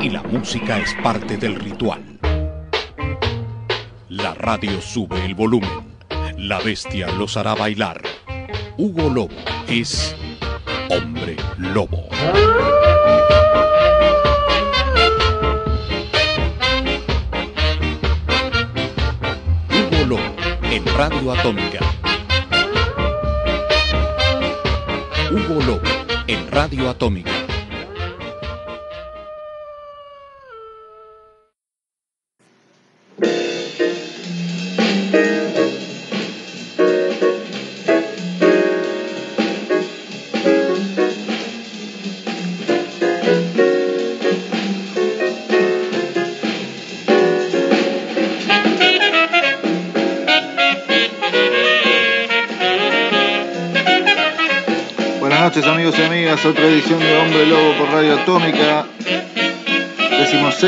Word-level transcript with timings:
Y 0.00 0.08
la 0.08 0.22
música 0.22 0.78
es 0.78 0.94
parte 1.02 1.36
del 1.36 1.56
ritual. 1.56 2.02
La 4.08 4.32
radio 4.32 4.80
sube 4.80 5.22
el 5.26 5.34
volumen. 5.34 5.89
La 6.40 6.58
bestia 6.58 7.06
los 7.08 7.36
hará 7.36 7.54
bailar. 7.54 8.00
Hugo 8.78 9.10
Lobo 9.10 9.34
es 9.68 10.16
hombre 10.88 11.36
lobo. 11.58 12.08
Hugo 19.68 20.06
Lobo 20.06 20.20
en 20.62 20.86
Radio 20.96 21.32
Atómica. 21.32 21.80
Hugo 25.30 25.62
Lobo 25.62 25.82
en 26.26 26.50
Radio 26.50 26.88
Atómica. 26.88 27.49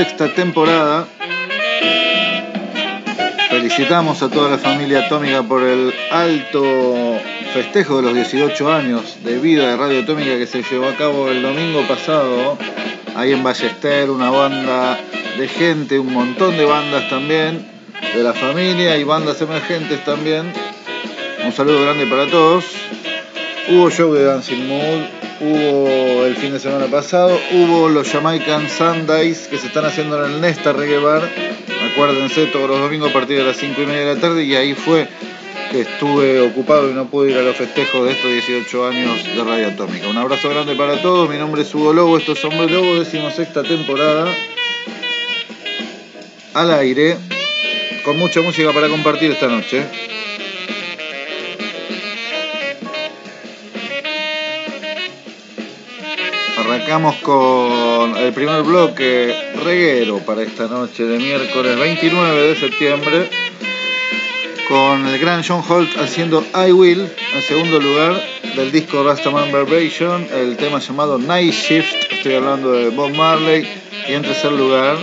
Decimosexta 0.03 0.35
temporada. 0.35 1.07
Felicitamos 3.51 4.23
a 4.23 4.29
toda 4.29 4.51
la 4.51 4.59
familia 4.59 5.07
Atómica 5.07 5.43
por 5.43 5.63
el 5.63 5.93
alto 6.11 7.19
festejo 7.53 7.97
de 7.97 8.03
los 8.03 8.15
18 8.15 8.73
años 8.73 9.19
de 9.23 9.39
vida 9.39 9.69
de 9.69 9.77
Radio 9.77 10.03
Atómica 10.03 10.37
que 10.39 10.47
se 10.47 10.63
llevó 10.63 10.89
a 10.89 10.97
cabo 10.97 11.29
el 11.29 11.43
domingo 11.43 11.83
pasado, 11.87 12.59
ahí 13.15 13.33
en 13.33 13.43
Ballester, 13.43 14.11
una 14.11 14.31
banda 14.31 14.99
de 15.39 15.49
gente, 15.49 15.99
un 15.99 16.13
montón 16.13 16.57
de 16.57 16.65
bandas 16.65 17.09
también, 17.09 17.65
de 18.15 18.23
la 18.23 18.33
familia 18.33 18.97
y 18.97 19.05
bandas 19.05 19.41
emergentes 19.41 20.05
también. 20.05 20.53
Un 21.45 21.53
saludo 21.53 21.83
grande 21.83 22.07
para 22.07 22.29
todos. 22.29 22.65
Hubo 23.69 23.91
show 23.91 24.13
de 24.13 24.25
Dancing 24.25 24.67
Mood, 24.67 25.22
hubo 25.43 26.25
el 26.25 26.37
fin 26.37 26.53
de 26.53 26.61
semana 26.61 26.87
pasado, 26.87 27.39
hubo 27.53 27.89
los 27.89 28.09
Jamaican 28.09 28.69
Sundays 28.69 29.49
que 29.49 29.59
se 29.59 29.67
están 29.67 29.85
haciendo 29.85 30.25
en 30.25 30.33
el 30.33 30.41
Nesta 30.41 30.73
Reggae 30.73 30.99
Bar, 30.99 31.29
acuérdense 31.91 32.47
todos 32.47 32.71
los 32.71 32.79
domingos 32.79 33.11
a 33.11 33.13
partir 33.13 33.39
de 33.39 33.45
las 33.45 33.57
5 33.57 33.83
y 33.83 33.87
media 33.87 34.01
de 34.07 34.15
la 34.15 34.21
tarde 34.21 34.45
y 34.45 34.55
ahí 34.55 34.75
fue 34.75 35.09
que 35.73 35.81
estuve 35.81 36.41
ocupado 36.41 36.89
y 36.91 36.95
no 36.95 37.07
pude 37.07 37.33
ir 37.33 37.39
a 37.39 37.43
los 37.43 37.57
festejos 37.57 38.05
de 38.05 38.13
estos 38.13 38.31
18 38.31 38.87
años 38.87 39.25
de 39.25 39.43
Radio 39.43 39.69
Atómica. 39.69 40.09
Un 40.09 40.19
abrazo 40.19 40.49
grande 40.49 40.77
para 40.77 41.03
todos, 41.03 41.29
mi 41.29 41.37
nombre 41.37 41.63
es 41.63 41.75
Hugo 41.75 41.93
Lobo, 41.93 42.19
esto 42.19 42.33
es 42.33 42.45
Hombre 42.45 42.71
Lobo, 42.71 43.01
decimos 43.01 43.37
esta 43.39 43.63
temporada 43.63 44.33
al 46.55 46.71
aire, 46.71 47.17
con 48.05 48.17
mucha 48.17 48.41
música 48.43 48.73
para 48.73 48.89
compartir 48.89 49.33
esta 49.33 49.49
noche. 49.49 49.85
Arrancamos 56.83 57.15
con 57.23 58.17
el 58.17 58.33
primer 58.33 58.65
bloque 58.65 59.33
reguero 59.65 60.19
para 60.19 60.43
esta 60.43 60.67
noche 60.67 61.05
de 61.05 61.17
miércoles 61.17 61.79
29 61.79 62.49
de 62.49 62.57
septiembre 62.57 63.31
con 64.69 65.07
el 65.07 65.17
gran 65.21 65.45
John 65.47 65.63
Holt 65.69 65.97
haciendo 65.99 66.45
I 66.53 66.73
Will 66.73 67.09
en 67.35 67.43
segundo 67.43 67.79
lugar 67.79 68.21
del 68.57 68.73
disco 68.73 69.05
Rastaman 69.05 69.53
Vibration 69.53 70.27
el 70.35 70.57
tema 70.57 70.81
llamado 70.81 71.19
Night 71.19 71.55
Shift 71.55 71.95
estoy 72.11 72.35
hablando 72.35 72.73
de 72.73 72.89
Bob 72.89 73.15
Marley 73.15 73.65
y 74.09 74.15
en 74.15 74.23
tercer 74.23 74.51
lugar 74.51 74.97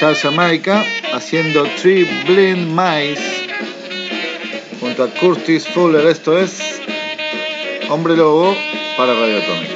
Charles 0.00 0.22
Jamaica 0.22 0.82
haciendo 1.12 1.64
Three 1.82 2.04
Blind 2.26 2.68
Mice 2.70 3.48
junto 4.80 5.04
a 5.04 5.08
Curtis 5.08 5.68
Fuller 5.68 6.06
esto 6.06 6.38
es 6.38 6.80
Hombre 7.90 8.16
Lobo 8.16 8.56
para 8.96 9.12
Radio 9.12 9.36
Atómica. 9.38 9.75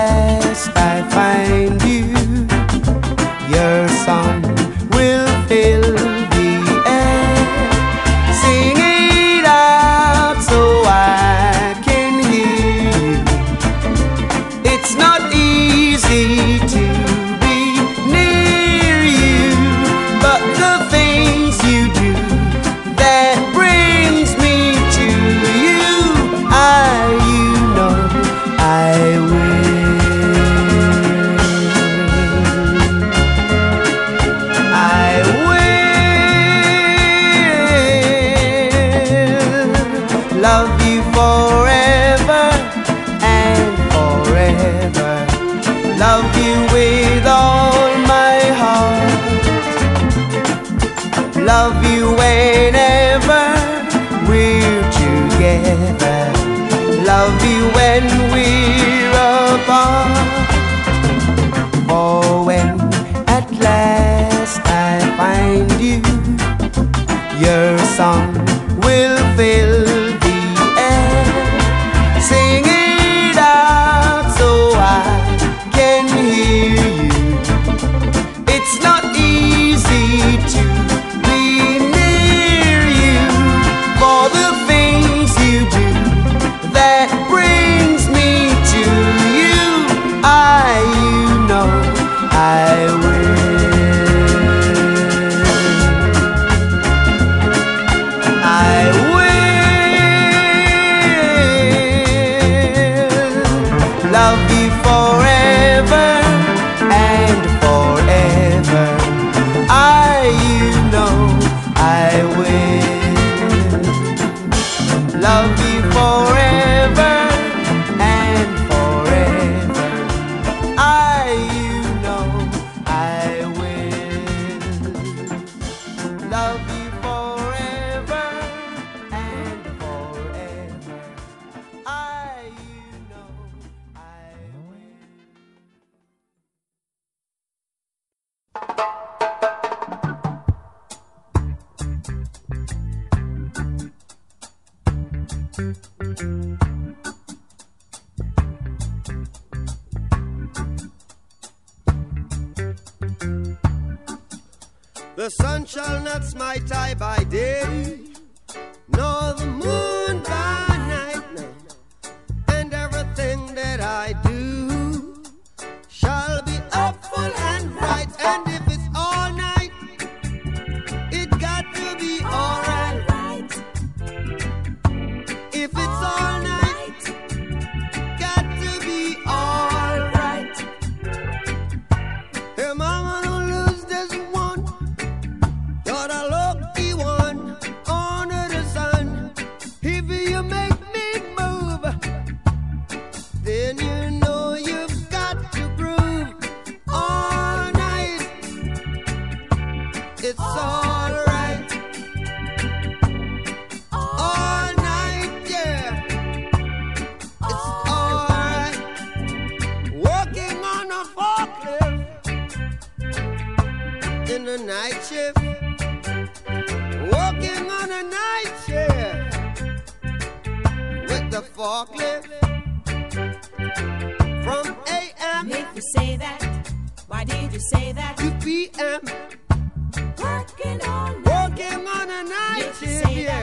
night 232.81 232.87
If 232.87 232.89
you 232.89 232.99
shift, 232.99 233.13
say 233.13 233.23
that, 233.25 233.39
yeah. 233.39 233.40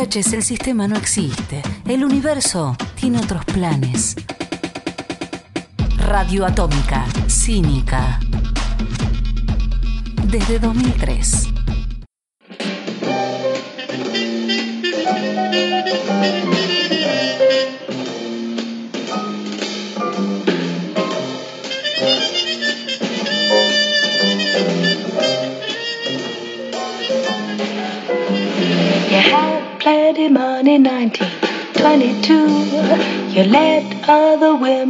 El 0.00 0.44
sistema 0.44 0.86
no 0.86 0.96
existe. 0.96 1.60
El 1.84 2.04
universo 2.04 2.76
tiene 2.94 3.18
otros 3.18 3.44
planes. 3.44 4.14
Radio 5.96 6.46
Atómica, 6.46 7.04
cínica. 7.26 8.20
Desde 10.30 10.60
2003. 10.60 11.57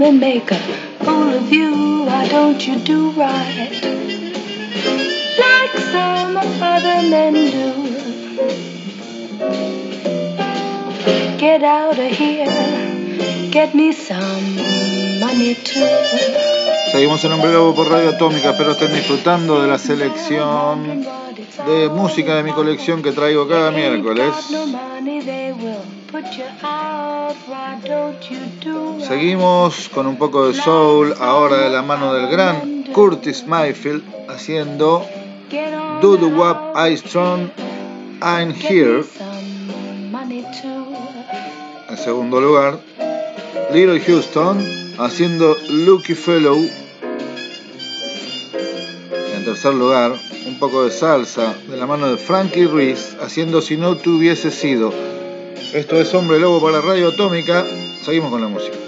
Of 0.02 1.52
you. 1.52 2.05
Why 2.05 2.28
don't 2.28 2.67
you 2.67 2.78
do 2.81 3.11
right? 3.12 3.73
Like 5.45 5.75
some 5.93 6.37
other 6.37 7.09
men 7.09 7.35
do. 7.35 7.69
Get 11.38 11.62
out 11.62 11.99
of 11.99 12.11
here. 12.11 13.50
Get 13.50 13.75
me 13.75 13.93
some 13.93 14.57
money 15.21 15.55
too. 15.55 15.87
Seguimos 16.93 17.23
en 17.25 17.33
Hombre 17.33 17.52
Lobo 17.52 17.75
por 17.75 17.90
Radio 17.90 18.11
Atómica, 18.11 18.50
espero 18.50 18.73
estén 18.73 18.95
disfrutando 18.95 19.61
de 19.61 19.69
la 19.69 19.78
selección 19.78 21.05
de 21.67 21.88
música 21.90 22.37
de 22.37 22.43
mi 22.43 22.52
colección 22.52 23.02
que 23.02 23.12
traigo 23.12 23.47
cada 23.47 23.71
miércoles. 23.71 24.33
Seguimos 29.08 29.88
con 29.88 30.06
un 30.06 30.18
poco 30.18 30.48
de 30.48 30.54
soul, 30.54 31.14
ahora 31.18 31.62
de 31.62 31.70
la 31.70 31.80
mano 31.80 32.12
del 32.12 32.28
gran 32.28 32.82
Curtis 32.92 33.46
Mayfield, 33.46 34.02
haciendo 34.28 35.02
Do 36.02 36.18
the 36.18 36.26
Wap 36.26 36.76
I 36.76 36.94
Strong, 36.94 37.48
I'm 38.20 38.54
Here. 38.54 39.02
En 41.88 41.96
segundo 41.96 42.38
lugar, 42.38 42.80
Little 43.72 43.98
Houston, 43.98 44.58
haciendo 44.98 45.56
Lucky 45.70 46.14
Fellow. 46.14 46.58
En 49.36 49.44
tercer 49.46 49.72
lugar, 49.72 50.12
un 50.46 50.58
poco 50.58 50.84
de 50.84 50.90
salsa 50.90 51.54
de 51.66 51.78
la 51.78 51.86
mano 51.86 52.10
de 52.10 52.18
Frankie 52.18 52.66
Ruiz, 52.66 53.16
haciendo 53.22 53.62
Si 53.62 53.78
no 53.78 53.96
te 53.96 54.10
hubiese 54.10 54.50
sido. 54.50 54.92
Esto 55.72 55.96
es 55.98 56.12
Hombre 56.12 56.38
Lobo 56.38 56.60
para 56.60 56.82
Radio 56.82 57.08
Atómica. 57.08 57.64
Seguimos 58.04 58.30
con 58.30 58.42
la 58.42 58.48
música. 58.48 58.88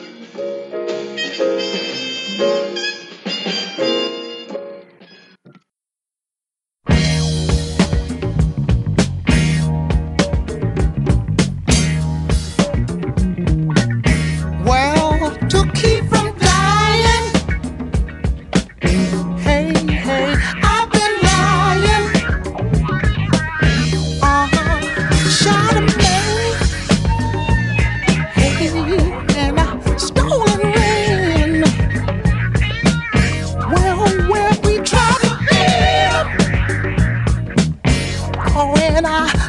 Oh, 39.02 39.30
and 39.33 39.39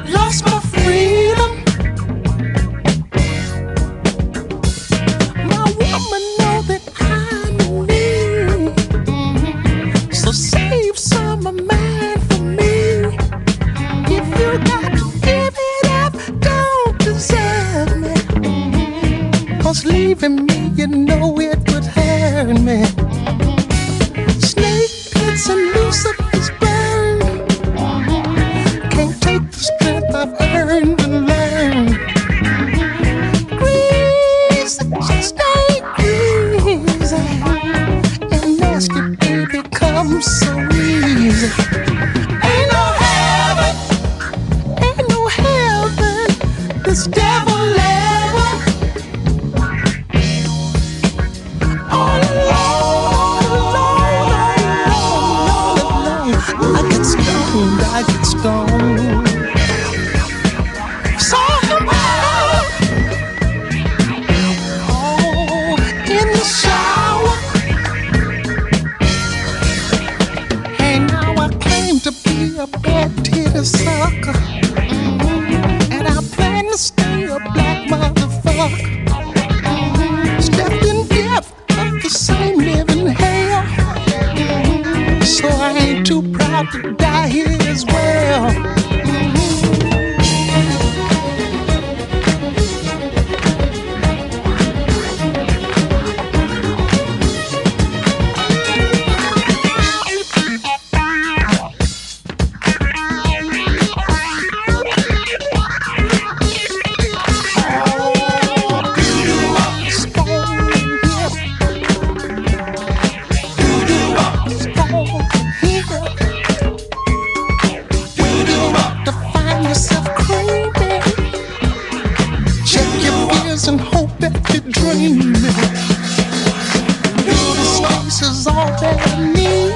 space 127.78 128.22
is 128.22 128.48
all 128.48 128.68
that 128.82 128.98
I 129.08 129.32
need. 129.34 129.72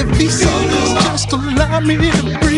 If 0.00 0.18
just 1.04 1.32
allow 1.32 1.80
me 1.80 1.96
to 1.96 2.38
breathe. 2.40 2.51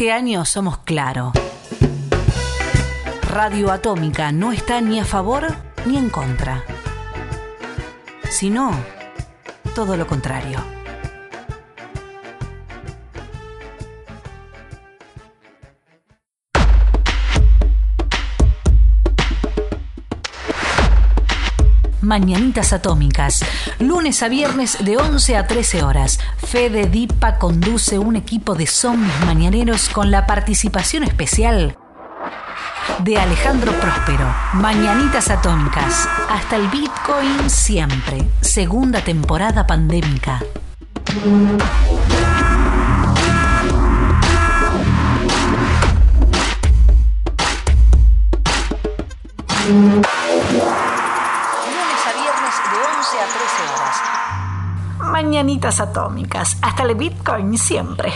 Este 0.00 0.12
año 0.12 0.46
somos 0.46 0.78
claro. 0.78 1.30
Radio 3.28 3.70
Atómica 3.70 4.32
no 4.32 4.50
está 4.50 4.80
ni 4.80 4.98
a 4.98 5.04
favor 5.04 5.46
ni 5.84 5.98
en 5.98 6.08
contra, 6.08 6.64
sino 8.30 8.70
todo 9.74 9.98
lo 9.98 10.06
contrario. 10.06 10.79
Mañanitas 22.10 22.72
Atómicas. 22.72 23.44
Lunes 23.78 24.24
a 24.24 24.28
viernes 24.28 24.84
de 24.84 24.96
11 24.96 25.36
a 25.36 25.46
13 25.46 25.84
horas. 25.84 26.18
Fede 26.38 26.86
Dipa 26.86 27.38
conduce 27.38 28.00
un 28.00 28.16
equipo 28.16 28.56
de 28.56 28.66
zombies 28.66 29.14
mañaneros 29.26 29.88
con 29.90 30.10
la 30.10 30.26
participación 30.26 31.04
especial 31.04 31.78
de 33.04 33.16
Alejandro 33.16 33.70
Próspero. 33.78 34.26
Mañanitas 34.54 35.30
Atómicas. 35.30 36.08
Hasta 36.28 36.56
el 36.56 36.66
Bitcoin 36.66 37.48
siempre. 37.48 38.26
Segunda 38.40 39.04
temporada 39.04 39.64
pandémica. 39.68 40.40
Mañanitas 55.22 55.80
Atómicas. 55.80 56.56
Hasta 56.62 56.82
el 56.84 56.94
Bitcoin 56.94 57.58
siempre. 57.58 58.10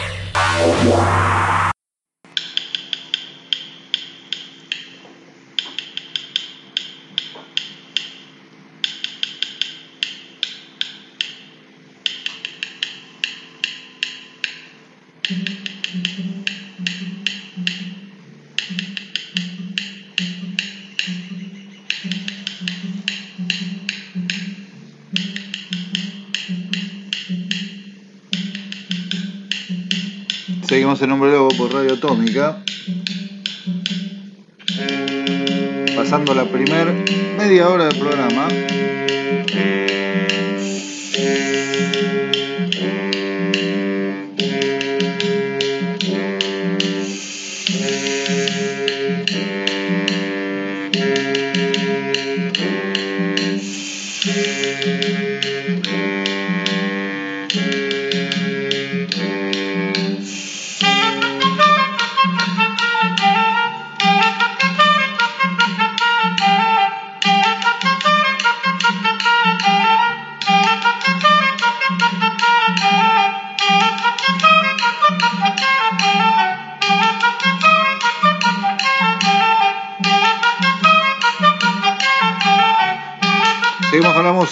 Seguimos 30.74 31.00
en 31.02 31.12
Hombre 31.12 31.30
Lobo 31.30 31.50
por 31.56 31.72
Radio 31.72 31.94
Atómica. 31.94 32.56
Pasando 35.94 36.34
la 36.34 36.46
primer 36.46 36.92
media 37.38 37.68
hora 37.68 37.84
del 37.84 37.96
programa. 37.96 38.48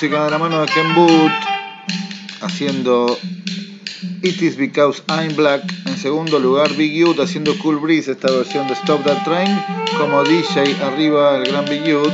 Música 0.02 0.24
de 0.24 0.30
la 0.32 0.38
mano 0.38 0.62
de 0.62 0.66
Ken 0.66 0.94
Boot 0.96 1.32
haciendo 2.40 3.16
It 4.24 4.42
Is 4.42 4.56
Because 4.56 5.00
I'm 5.06 5.36
Black. 5.36 5.62
En 5.86 5.96
segundo 5.96 6.40
lugar, 6.40 6.72
Big 6.74 6.92
Youth 6.92 7.20
haciendo 7.20 7.56
Cool 7.58 7.78
Breeze, 7.78 8.10
esta 8.10 8.28
versión 8.32 8.66
de 8.66 8.72
Stop 8.72 9.04
That 9.04 9.22
Train. 9.22 9.64
Como 9.96 10.24
DJ 10.24 10.74
arriba 10.82 11.36
el 11.36 11.44
gran 11.44 11.66
Big 11.66 11.84
Youth. 11.84 12.12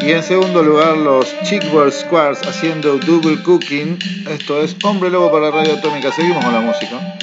Y 0.00 0.12
en 0.12 0.22
segundo 0.22 0.62
lugar, 0.62 0.96
los 0.96 1.26
Chickbird 1.42 1.92
Squares 1.92 2.40
haciendo 2.48 2.96
Double 2.96 3.42
Cooking. 3.42 3.98
Esto 4.30 4.62
es 4.62 4.74
Hombre 4.84 5.10
Lobo 5.10 5.30
para 5.32 5.50
Radio 5.50 5.74
Atómica. 5.74 6.10
Seguimos 6.12 6.42
con 6.42 6.54
la 6.54 6.62
música. 6.62 7.18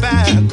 back. 0.00 0.47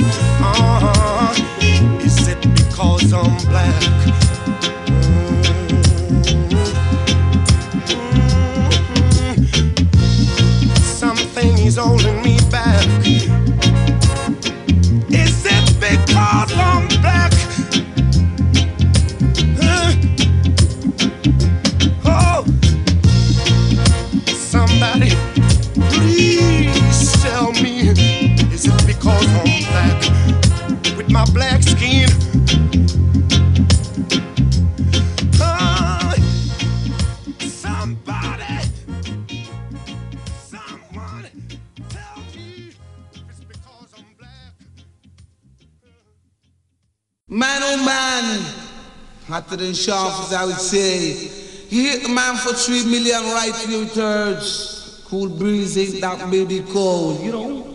British 49.75 49.89
office, 49.89 50.33
I 50.33 50.45
would 50.45 50.55
say, 50.55 51.11
he 51.67 51.89
hit 51.89 52.03
the 52.03 52.09
man 52.09 52.37
for 52.37 52.53
three 52.53 52.85
million 52.85 53.21
right 53.33 53.53
two 53.53 53.85
thirds. 53.87 55.03
Cool 55.05 55.27
breeze 55.27 55.77
ain't 55.77 55.99
that 55.99 56.31
baby 56.31 56.63
cold, 56.71 57.19
you 57.21 57.31
know. 57.33 57.74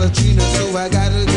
cappuccino, 0.00 0.40
so 0.40 0.76
I 0.76 0.88
gotta 0.88 1.29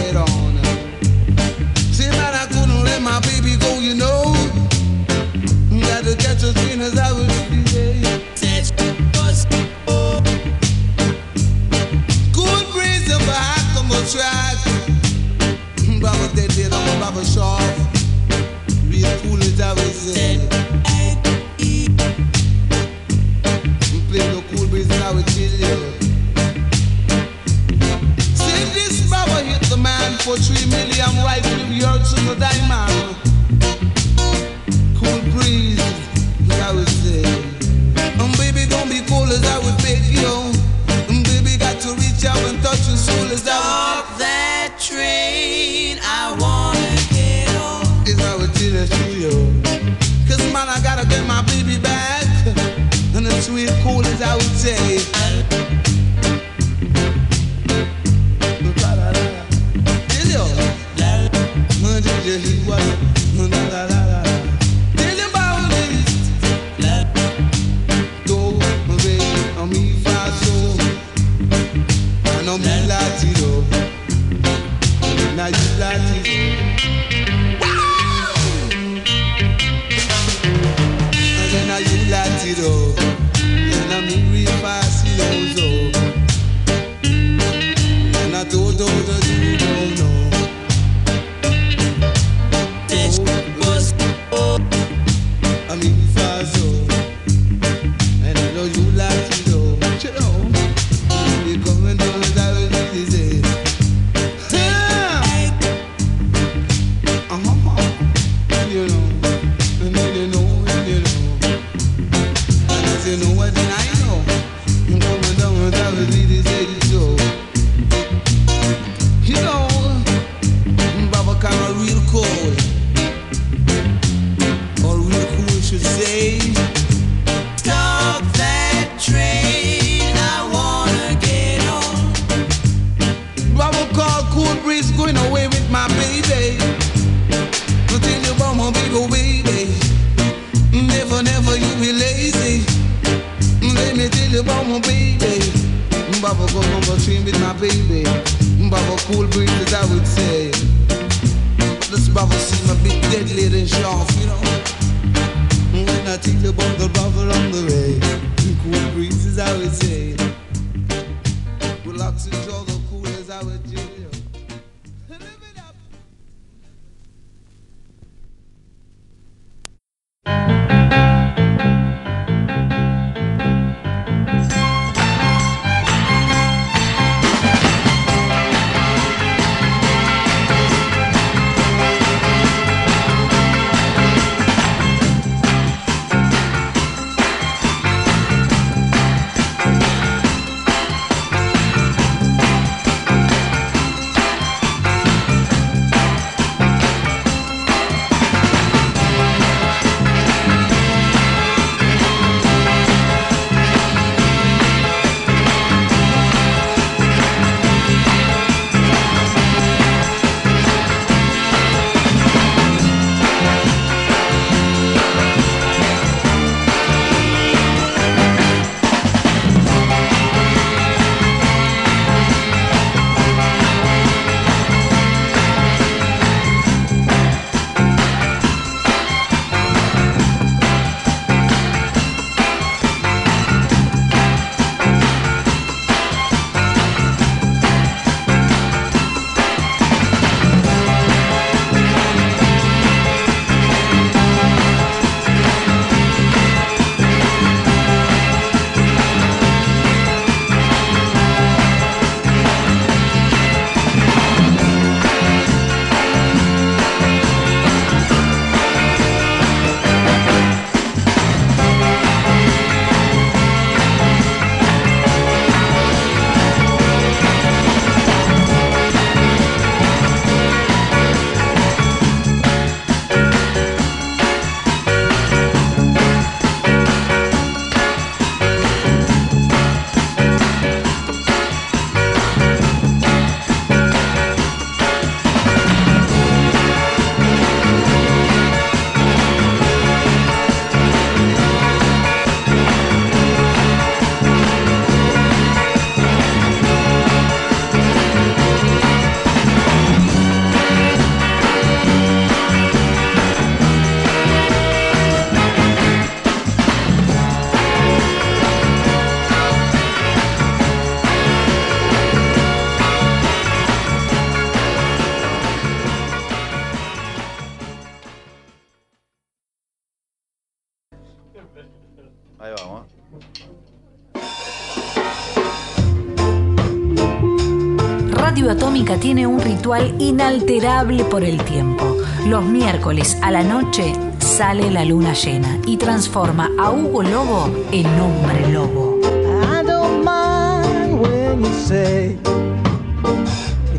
tiene 329.14 329.28
un 329.28 329.40
ritual 329.40 329.94
inalterable 330.00 331.04
por 331.04 331.24
el 331.24 331.38
tiempo. 331.44 331.98
Los 332.26 332.44
miércoles 332.44 333.16
a 333.22 333.30
la 333.30 333.44
noche 333.44 333.94
sale 334.18 334.72
la 334.72 334.84
luna 334.86 335.14
llena 335.14 335.60
y 335.68 335.78
transforma 335.78 336.50
a 336.58 336.72
Hugo 336.72 337.04
Lobo 337.04 337.48
en 337.72 337.86
hombre 338.00 338.52
lobo. 338.52 339.00
I 339.04 339.64
don't 339.64 340.04
mind 340.04 341.00
when 341.00 341.44
you 341.44 341.54
say 341.54 342.18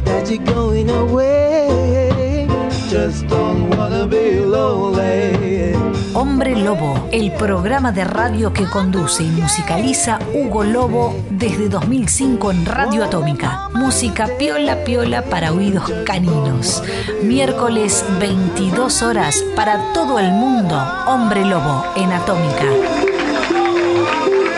that 0.05 0.31
you're 0.31 0.55
going 0.55 0.89
away. 0.89 2.47
Just 2.89 3.27
don't 3.27 3.77
wanna 3.77 4.07
be 4.07 4.39
lonely. 4.39 5.75
Hombre 6.15 6.55
Lobo, 6.55 7.09
el 7.11 7.33
programa 7.33 7.91
de 7.91 8.05
radio 8.05 8.53
que 8.53 8.67
conduce 8.67 9.25
y 9.25 9.31
musicaliza 9.31 10.21
Hugo 10.33 10.63
Lobo 10.63 11.17
desde 11.29 11.69
2005 11.69 12.53
en 12.53 12.67
Radio 12.67 13.03
Atómica. 13.03 13.64
Música 13.85 14.27
piola 14.39 14.83
piola 14.83 15.21
para 15.21 15.53
oídos 15.53 15.93
caninos. 16.07 16.83
Miércoles 17.23 18.03
22 18.19 19.03
horas 19.03 19.45
para 19.55 19.93
todo 19.93 20.19
el 20.19 20.31
mundo. 20.31 20.75
Hombre 21.07 21.45
Lobo 21.45 21.85
en 21.95 22.11
Atómica. 22.11 22.65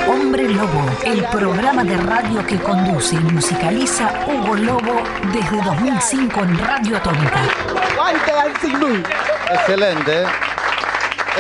Hombre 0.09 0.49
Lobo, 0.49 0.81
el 1.05 1.25
programa 1.25 1.83
de 1.83 1.97
radio 1.97 2.47
que 2.47 2.57
conduce 2.61 3.17
y 3.17 3.19
musicaliza 3.19 4.13
Hugo 4.29 4.55
Lobo 4.55 5.03
desde 5.33 5.61
2005 5.61 6.41
en 6.43 6.59
Radio 6.61 6.97
Atómica. 6.97 7.43
Excelente, 9.51 10.23
¿eh? 10.23 10.27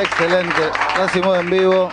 excelente. 0.03 1.23
Mood 1.23 1.37
en 1.37 1.51
vivo 1.51 1.89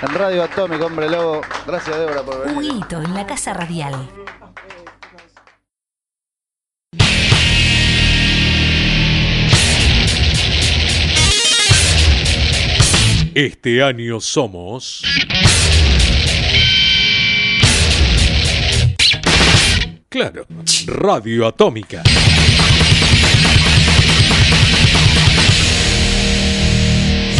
en 0.00 0.14
Radio 0.14 0.44
Atómico, 0.44 0.86
hombre 0.86 1.10
lobo. 1.10 1.42
Gracias, 1.66 1.98
Débora, 1.98 2.22
por 2.22 2.46
venir. 2.46 2.56
Huguito 2.56 3.02
en 3.02 3.14
la 3.14 3.26
casa 3.26 3.52
radial. 3.52 4.08
Este 13.40 13.84
año 13.84 14.20
somos... 14.20 15.00
Claro, 20.08 20.44
Radio 20.86 21.46
Atómica. 21.46 22.02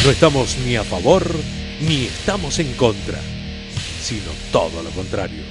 No 0.05 0.11
estamos 0.13 0.57
ni 0.65 0.77
a 0.77 0.85
favor 0.85 1.35
ni 1.81 2.05
estamos 2.05 2.61
en 2.61 2.73
contra, 2.75 3.19
sino 4.01 4.31
todo 4.53 4.81
lo 4.85 4.91
contrario. 4.91 5.43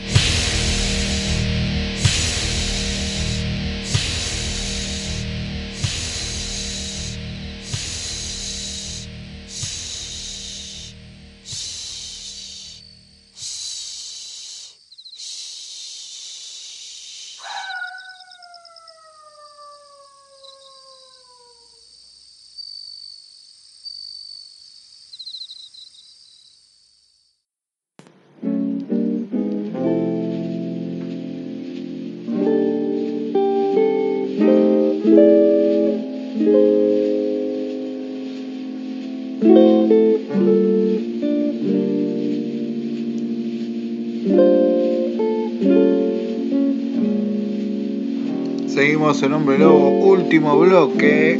Seguimos 49.27 49.27
en 49.27 49.33
Hombre 49.33 49.57
Lobo, 49.59 49.89
último 49.89 50.57
bloque 50.57 51.37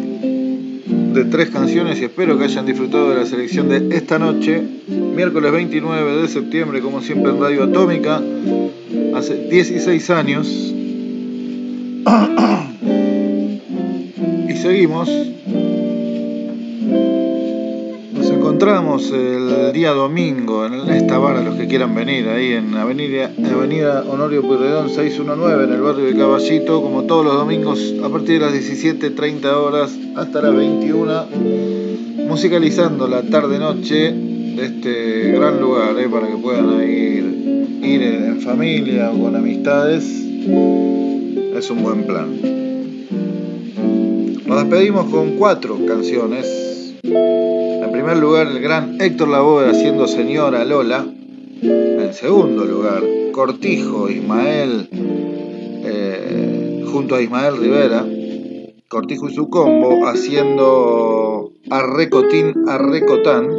de 1.14 1.26
tres 1.26 1.50
canciones 1.52 2.02
y 2.02 2.04
espero 2.04 2.38
que 2.38 2.44
hayan 2.44 2.66
disfrutado 2.66 3.12
de 3.12 3.16
la 3.16 3.26
selección 3.26 3.70
de 3.70 3.96
esta 3.96 4.20
noche, 4.20 4.62
miércoles 4.88 5.54
29 5.54 6.22
de 6.22 6.28
septiembre, 6.28 6.82
como 6.82 7.02
siempre 7.02 7.32
en 7.32 7.40
Radio 7.40 7.64
Atómica, 7.64 8.22
hace 9.16 9.48
16 9.50 10.10
años. 10.10 10.48
Y 14.50 14.56
seguimos. 14.60 15.37
El 18.98 19.74
día 19.74 19.92
domingo 19.92 20.66
en 20.66 20.74
esta 20.90 21.20
bar, 21.20 21.38
a 21.38 21.44
los 21.44 21.56
que 21.56 21.68
quieran 21.68 21.94
venir, 21.94 22.28
ahí 22.30 22.54
en 22.54 22.74
Avenida, 22.74 23.30
Avenida 23.54 24.04
Honorio 24.10 24.42
Pueyrredón 24.42 24.90
619, 24.90 25.66
en 25.66 25.74
el 25.74 25.82
barrio 25.82 26.06
de 26.06 26.16
Caballito, 26.16 26.82
como 26.82 27.04
todos 27.04 27.24
los 27.24 27.36
domingos, 27.36 27.94
a 28.04 28.10
partir 28.10 28.40
de 28.40 28.46
las 28.48 28.54
17.30 28.56 29.46
horas 29.54 29.96
hasta 30.16 30.42
las 30.42 30.56
21, 30.56 31.26
musicalizando 32.28 33.08
la 33.08 33.22
tarde-noche 33.22 34.14
de 34.14 34.66
este 34.66 35.32
gran 35.34 35.62
lugar, 35.62 35.96
eh, 36.00 36.10
para 36.10 36.28
que 36.28 36.38
puedan 36.38 36.82
ir, 36.82 37.78
ir 37.84 38.02
en 38.02 38.42
familia 38.42 39.12
o 39.12 39.22
con 39.22 39.36
amistades. 39.36 40.06
Es 41.56 41.70
un 41.70 41.84
buen 41.84 42.04
plan. 42.04 42.30
Nos 44.48 44.64
despedimos 44.64 45.06
con 45.12 45.36
cuatro 45.38 45.78
canciones. 45.86 46.67
En 48.08 48.14
primer 48.14 48.24
lugar, 48.24 48.48
el 48.48 48.62
gran 48.62 49.02
Héctor 49.02 49.28
Lavoe 49.28 49.70
haciendo 49.70 50.08
Señora 50.08 50.64
Lola. 50.64 51.06
En 51.62 52.14
segundo 52.14 52.64
lugar, 52.64 53.04
Cortijo 53.34 54.10
Ismael 54.10 54.88
eh, 54.94 56.86
junto 56.90 57.16
a 57.16 57.22
Ismael 57.22 57.58
Rivera. 57.58 58.06
Cortijo 58.88 59.28
y 59.28 59.34
su 59.34 59.50
combo 59.50 60.08
haciendo 60.08 61.52
Arrecotín 61.70 62.54
Arrecotán. 62.70 63.50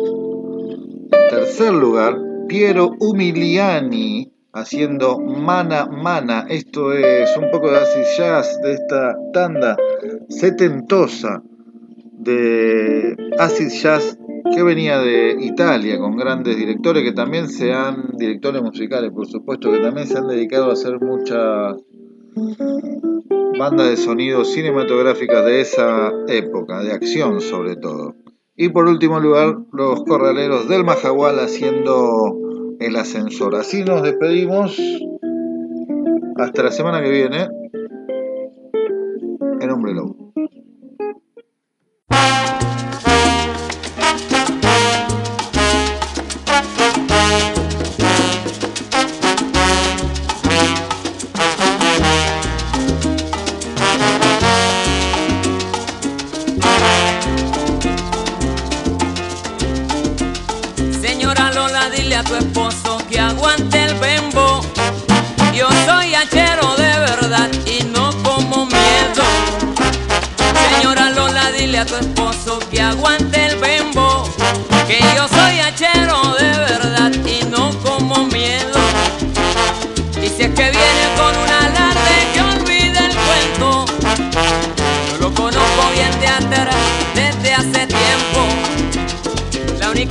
Tercer 1.28 1.74
lugar, 1.74 2.18
Piero 2.48 2.92
Umiliani 3.00 4.32
haciendo 4.54 5.18
Mana 5.18 5.84
Mana. 5.88 6.46
Esto 6.48 6.94
es 6.94 7.36
un 7.36 7.50
poco 7.50 7.70
de 7.70 7.76
acid 7.76 8.16
jazz 8.16 8.58
de 8.62 8.72
esta 8.72 9.14
tanda 9.34 9.76
setentosa 10.30 11.42
de 12.18 13.14
acid 13.38 13.68
jazz 13.68 14.18
que 14.54 14.62
venía 14.62 14.98
de 14.98 15.36
Italia 15.40 15.98
con 15.98 16.16
grandes 16.16 16.56
directores 16.56 17.02
que 17.02 17.12
también 17.12 17.48
se 17.48 17.72
han, 17.72 18.16
directores 18.16 18.62
musicales 18.62 19.10
por 19.12 19.26
supuesto, 19.26 19.70
que 19.70 19.78
también 19.78 20.06
se 20.06 20.18
han 20.18 20.28
dedicado 20.28 20.70
a 20.70 20.72
hacer 20.72 21.00
muchas 21.00 21.76
bandas 23.58 23.90
de 23.90 23.96
sonido 23.96 24.44
cinematográficas 24.44 25.44
de 25.44 25.60
esa 25.60 26.12
época, 26.28 26.82
de 26.82 26.92
acción 26.92 27.40
sobre 27.40 27.76
todo. 27.76 28.14
Y 28.56 28.70
por 28.70 28.88
último 28.88 29.20
lugar, 29.20 29.56
los 29.72 30.02
corraleros 30.04 30.68
del 30.68 30.84
Majagual 30.84 31.38
haciendo 31.38 32.36
el 32.80 32.96
ascensor. 32.96 33.54
Así 33.54 33.84
nos 33.84 34.02
despedimos. 34.02 34.76
Hasta 36.36 36.62
la 36.64 36.70
semana 36.70 37.02
que 37.02 37.10
viene. 37.10 37.48
En 39.60 39.70
Hombre 39.70 39.94
Lobo. 39.94 40.27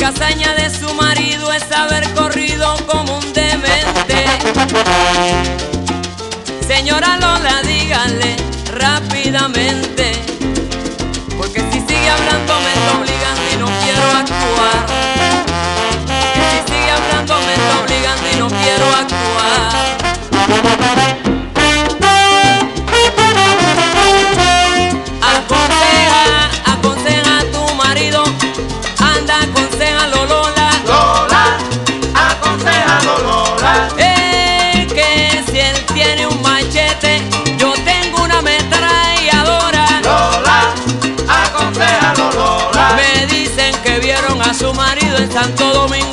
Única 0.08 0.26
hazaña 0.26 0.54
de 0.56 0.70
su 0.70 0.94
marido 0.94 1.52
es 1.54 1.72
haber 1.72 2.10
corrido 2.14 2.76
como 2.88 3.18
un 3.18 3.34
demente. 3.34 4.26
Señora 6.68 7.18
Lola, 7.18 7.62
díganle 7.64 8.36
rápidamente, 8.74 10.12
porque 11.38 11.62
si 11.72 11.80
sigue 11.80 12.10
hablando 12.10 12.60
me 12.62 12.74
está 12.74 13.00
obligando 13.00 13.42
y 13.54 13.58
no 13.58 13.66
quiero 13.84 14.04
actuar. 14.12 15.07
En 45.18 45.32
Santo 45.32 45.64
Domingo 45.74 46.07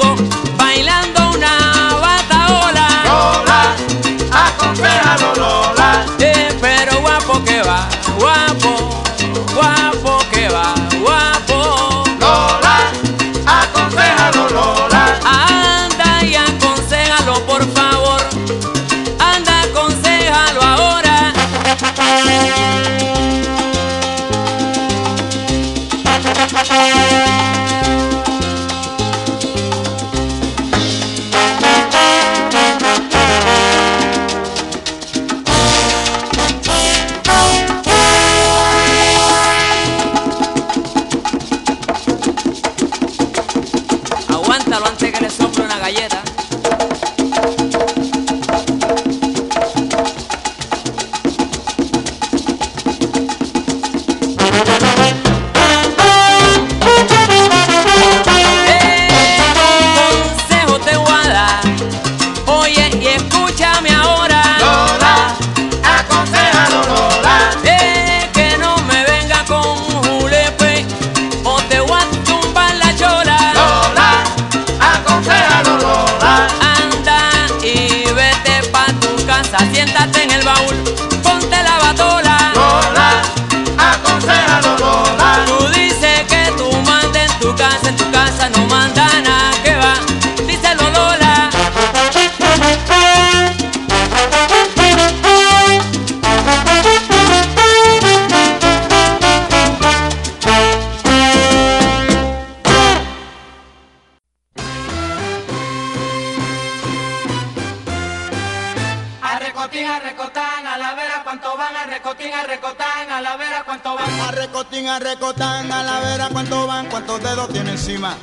recotín, 109.65 109.87
a 109.87 109.99
recotán, 109.99 110.67
a 110.67 110.77
la 110.77 110.95
vera 110.95 111.23
cuánto 111.25 111.57
van, 111.57 111.75
a 111.75 111.87
recotín, 111.87 112.35
a 112.35 112.43
recotán, 112.43 113.11
a 113.11 113.21
la 113.23 113.37
vera 113.37 113.65
cuánto 113.65 113.95
van. 113.95 114.21
A 114.21 114.31
recotín, 114.31 114.89
a 114.89 114.99
recotán, 114.99 115.73
a 115.73 115.83
la 115.83 116.01
vera 116.01 116.29
cuánto 116.31 116.67
van, 116.67 116.87
cuántos 116.87 117.23
dedos 117.23 117.49
tiene 117.49 117.71
encima. 117.71 118.15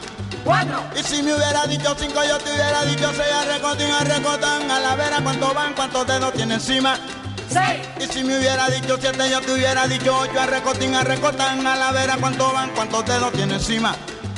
Cuatro. 0.43 0.83
Y 0.95 1.03
si 1.03 1.23
me 1.23 1.33
hubiera 1.33 1.65
dicho 1.65 1.95
cinco, 1.97 2.23
yo 2.23 2.37
te 2.37 2.51
hubiera 2.51 2.83
dicho 2.83 3.11
seis, 3.13 3.33
a 3.33 3.45
recotín, 3.45 3.91
a 3.91 3.99
recotán, 4.01 4.69
a 4.69 4.79
la 4.79 4.95
vera 4.95 5.19
cuánto 5.23 5.53
van, 5.53 5.73
cuántos 5.73 6.05
dedos 6.05 6.33
tiene 6.33 6.53
encima. 6.55 6.97
Seis. 7.49 7.87
Y 7.99 8.05
si 8.13 8.23
me 8.23 8.37
hubiera 8.37 8.69
dicho 8.69 8.97
siete, 8.99 9.29
yo 9.29 9.41
te 9.41 9.53
hubiera 9.53 9.87
dicho 9.87 10.15
ocho, 10.15 10.39
a 10.39 10.45
recotín, 10.45 10.93
a 10.93 11.03
recotán, 11.03 11.65
a 11.65 11.75
la 11.75 11.91
vera 11.91 12.17
cuánto 12.19 12.53
van, 12.53 12.69
cuántos 12.69 13.03
dedos 13.05 13.31
tiene 13.33 13.55
encima. 13.55 13.95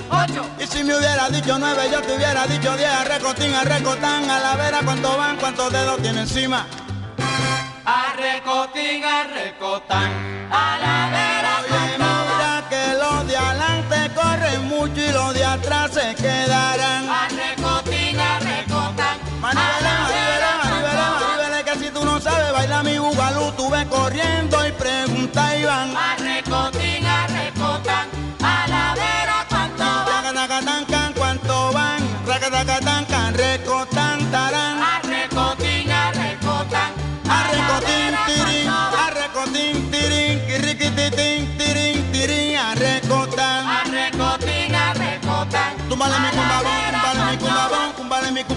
Ocho. 0.09 0.45
Y 0.59 0.67
si 0.67 0.83
me 0.83 0.95
hubiera 0.95 1.27
dicho 1.29 1.57
nueve, 1.59 1.89
yo 1.91 2.01
te 2.01 2.15
hubiera 2.15 2.47
dicho 2.47 2.77
diez, 2.77 2.89
a 2.89 3.03
recotín, 3.03 3.53
a 3.53 3.63
recotán, 3.63 4.29
a 4.29 4.39
la 4.39 4.55
vera 4.55 4.79
cuánto 4.85 5.17
van, 5.17 5.37
cuántos 5.37 5.71
dedos 5.71 6.01
tiene 6.01 6.21
encima. 6.21 6.65
A 7.85 8.13
recotín, 8.15 9.03
a 9.03 10.77
la 10.79 11.09
vera 11.11 11.22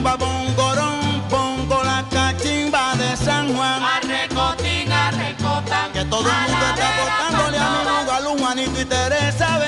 túmbale 0.07 0.46
mi 0.46 0.54
cumbabón, 0.54 0.57
gorón, 0.57 1.22
pongo 1.28 1.82
la 1.82 2.04
cachimba 2.11 2.94
de 2.96 3.16
San 3.16 3.54
Juan. 3.54 3.82
A 3.82 4.00
recotín, 4.00 4.92
a 4.92 5.11
recotán. 5.11 5.92
Que 5.92 6.04
todo 6.04 6.28
el 6.28 6.50
mundo 6.50 6.66
está 6.74 6.88
apostándole 6.94 7.59
a 7.59 7.70
mi 7.70 8.04
bugalú, 8.04 8.38
Juanito 8.38 8.80
y 8.80 8.84
Teresa, 8.84 9.59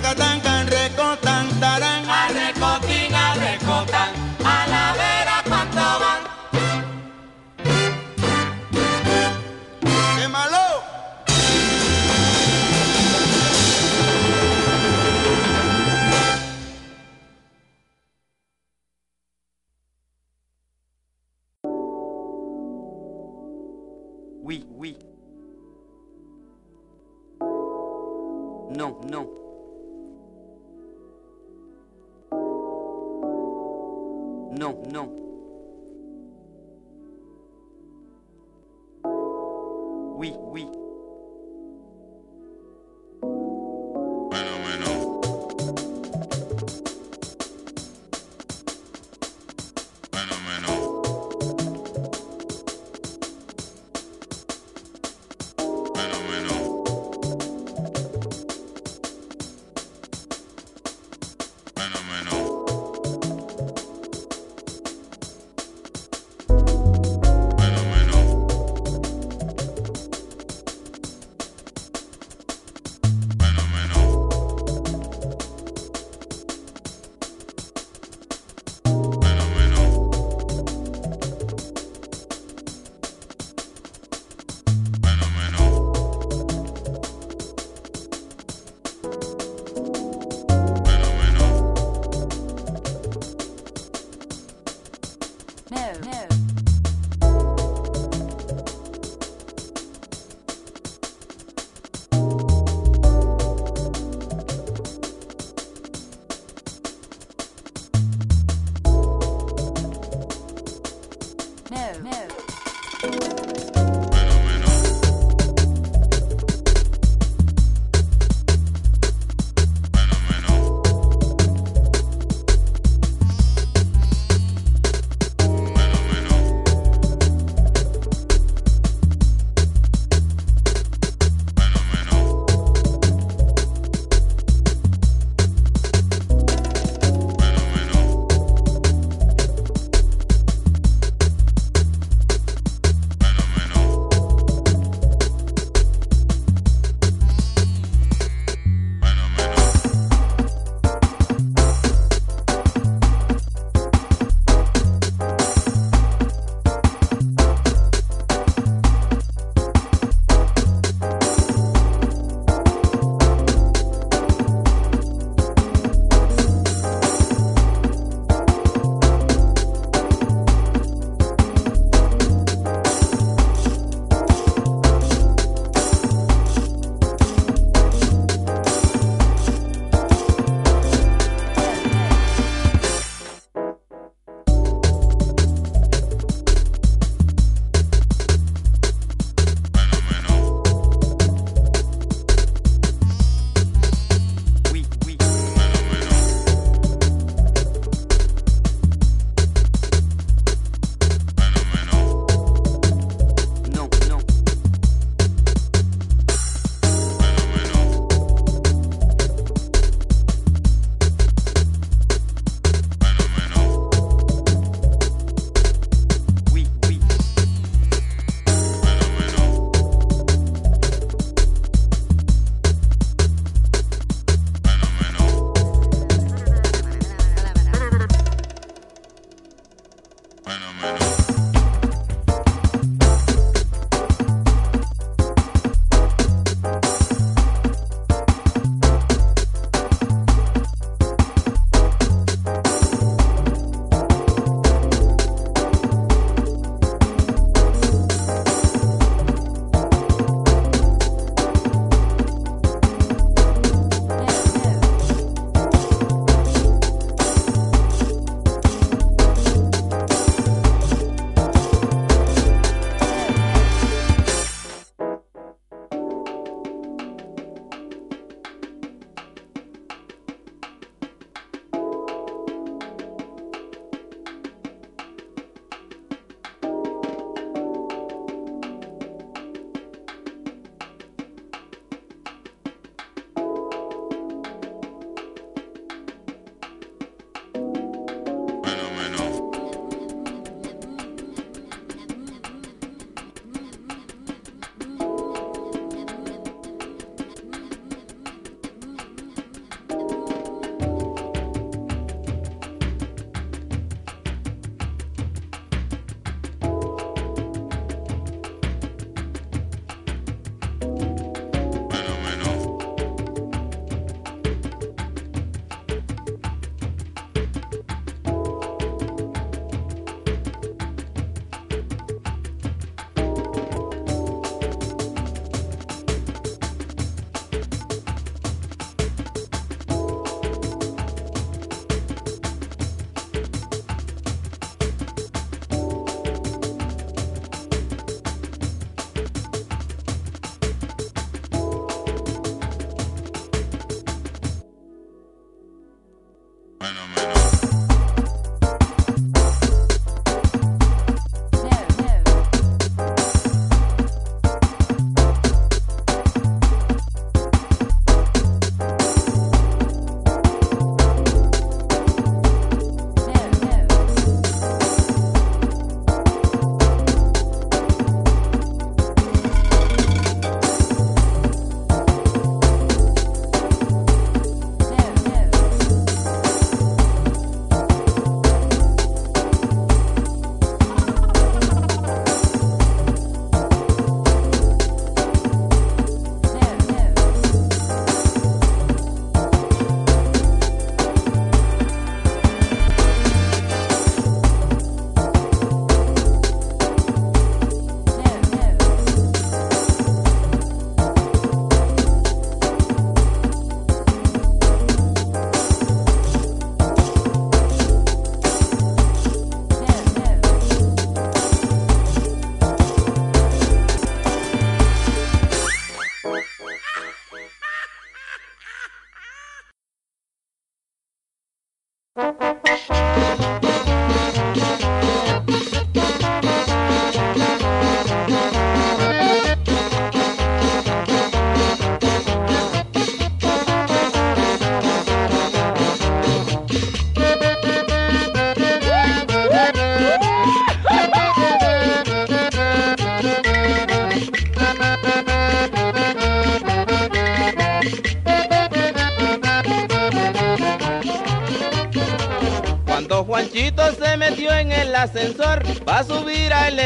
y 0.00 0.47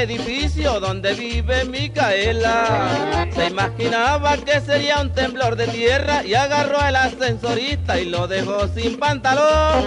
edificio 0.02 0.80
donde 0.80 1.14
vive 1.14 1.64
Micaela. 1.64 3.28
Se 3.34 3.46
imaginaba 3.46 4.36
que 4.36 4.60
sería 4.60 5.00
un 5.00 5.12
temblor 5.12 5.56
de 5.56 5.68
tierra 5.68 6.24
y 6.24 6.34
agarró 6.34 6.78
al 6.78 6.96
ascensorista 6.96 8.00
y 8.00 8.06
lo 8.06 8.26
dejó 8.26 8.66
sin 8.68 8.98
pantalón. 8.98 9.84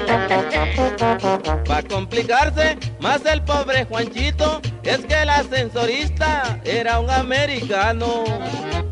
Para 1.66 1.84
complicarse 1.84 2.78
más 2.99 3.26
el 3.26 3.41
pobre 3.43 3.86
Juanchito, 3.86 4.61
es 4.84 4.99
que 4.99 5.22
el 5.22 5.30
ascensorista 5.30 6.59
era 6.63 6.99
un 6.99 7.09
americano. 7.09 8.24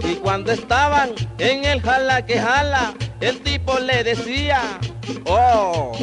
Y 0.04 0.16
cuando 0.16 0.52
estaban 0.52 1.12
en 1.40 1.64
el 1.64 1.82
jala 1.82 2.26
que 2.26 2.40
jala, 2.40 2.94
el 3.22 3.40
tipo 3.42 3.80
le 3.80 4.04
decía, 4.04 4.62
oh, 5.26 5.94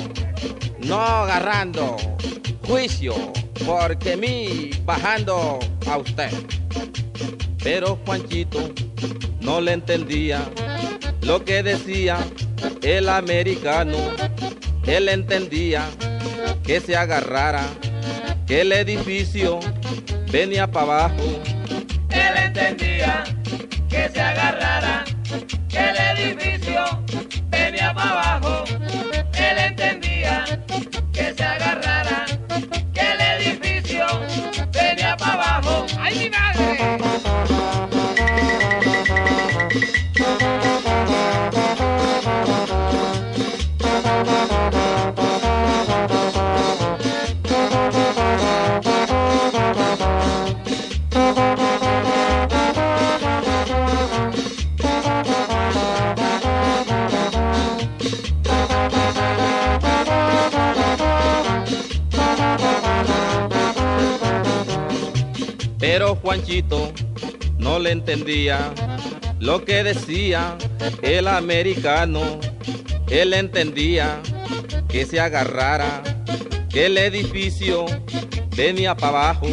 no 0.79 1.01
agarrando 1.01 1.97
juicio, 2.67 3.15
porque 3.71 4.17
mí 4.17 4.71
bajando 4.85 5.61
a 5.89 5.97
usted. 5.97 6.33
Pero 7.63 8.01
Juanchito 8.05 8.73
no 9.41 9.61
le 9.61 9.75
entendía 9.75 10.41
lo 11.23 11.45
que 11.45 11.63
decía 11.63 12.19
el 12.83 13.09
americano. 13.09 13.97
Él 14.87 15.09
entendía 15.09 15.85
que 16.65 16.81
se 16.81 16.97
agarrara, 16.97 17.65
que 18.45 18.63
el 18.63 18.73
edificio 18.73 19.61
venía 20.33 20.69
para 20.69 21.05
abajo. 21.05 21.41
Él 22.11 22.37
entendía 22.47 23.23
que 23.89 24.09
se 24.09 24.21
agarrara, 24.21 24.60
Juanchito 66.23 66.93
no 67.59 67.79
le 67.79 67.93
entendía 67.93 68.73
lo 69.39 69.65
que 69.65 69.83
decía 69.83 70.57
el 71.03 71.29
americano. 71.29 72.41
Él 73.09 73.33
entendía 73.35 74.21
que 74.89 75.07
se 75.07 75.21
agarrara, 75.21 76.03
que 76.69 76.87
el 76.87 76.99
edificio 76.99 77.87
venía 78.57 78.97
para 78.97 79.31
abajo. 79.31 79.49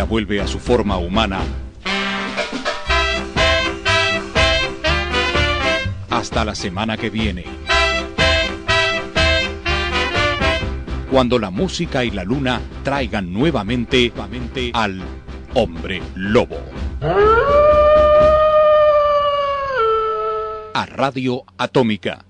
Vuelve 0.00 0.40
a 0.40 0.46
su 0.46 0.58
forma 0.58 0.96
humana. 0.96 1.40
Hasta 6.08 6.44
la 6.44 6.54
semana 6.54 6.96
que 6.96 7.10
viene. 7.10 7.44
Cuando 11.10 11.38
la 11.38 11.50
música 11.50 12.04
y 12.04 12.10
la 12.10 12.24
luna 12.24 12.60
traigan 12.82 13.32
nuevamente 13.32 14.12
al 14.72 15.02
hombre 15.54 16.02
lobo. 16.14 16.58
A 20.74 20.86
Radio 20.86 21.44
Atómica. 21.58 22.24